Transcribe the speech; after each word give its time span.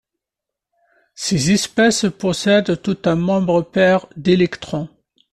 Ces 1.13 1.51
espèces 1.51 2.07
possèdent 2.17 2.81
toutes 2.81 3.05
un 3.05 3.15
nombre 3.17 3.61
pair 3.61 4.07
d'électrons. 4.17 4.89